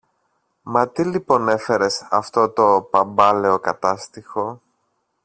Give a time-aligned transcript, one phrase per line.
[0.61, 4.61] Μα τι λοιπόν έφερες αυτό το παμπάλαιο Κατάστιχο